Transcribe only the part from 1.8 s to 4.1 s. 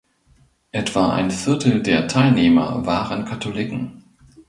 der Teilnehmer waren Katholiken.